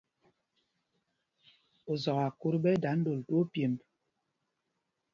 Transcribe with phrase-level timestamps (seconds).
[1.91, 3.77] Ozɔkákût ɓɛ́ ɛ́ dā ndôl twóó pyêmb.